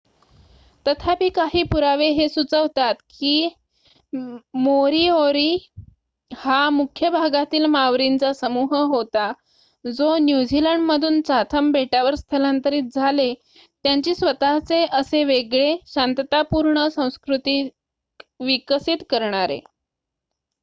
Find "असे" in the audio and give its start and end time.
14.93-15.23